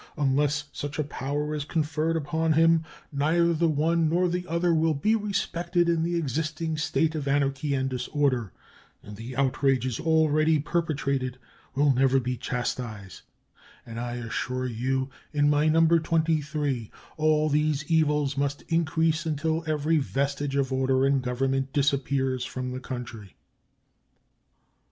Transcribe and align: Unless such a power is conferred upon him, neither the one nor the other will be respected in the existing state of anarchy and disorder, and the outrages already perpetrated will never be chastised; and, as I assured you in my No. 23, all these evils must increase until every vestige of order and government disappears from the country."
Unless 0.17 0.63
such 0.73 0.97
a 0.97 1.03
power 1.03 1.53
is 1.53 1.63
conferred 1.63 2.15
upon 2.17 2.53
him, 2.53 2.83
neither 3.11 3.53
the 3.53 3.69
one 3.69 4.09
nor 4.09 4.27
the 4.27 4.47
other 4.47 4.73
will 4.73 4.95
be 4.95 5.15
respected 5.15 5.87
in 5.87 6.01
the 6.01 6.15
existing 6.15 6.75
state 6.77 7.13
of 7.13 7.27
anarchy 7.27 7.75
and 7.75 7.87
disorder, 7.87 8.51
and 9.03 9.15
the 9.15 9.37
outrages 9.37 9.99
already 9.99 10.57
perpetrated 10.57 11.37
will 11.75 11.93
never 11.93 12.19
be 12.19 12.35
chastised; 12.35 13.21
and, 13.85 13.99
as 13.99 14.03
I 14.03 14.15
assured 14.25 14.71
you 14.71 15.11
in 15.33 15.51
my 15.51 15.67
No. 15.67 15.85
23, 15.87 16.89
all 17.17 17.47
these 17.47 17.85
evils 17.85 18.35
must 18.35 18.63
increase 18.69 19.27
until 19.27 19.63
every 19.67 19.97
vestige 19.99 20.55
of 20.55 20.73
order 20.73 21.05
and 21.05 21.21
government 21.21 21.73
disappears 21.73 22.43
from 22.43 22.71
the 22.71 22.79
country." 22.79 23.35